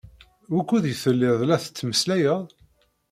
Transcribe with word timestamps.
Wukud 0.51 0.85
i 0.91 0.95
telliḍ 1.01 1.39
la 1.43 1.57
tettmeslayeḍ? 1.63 2.41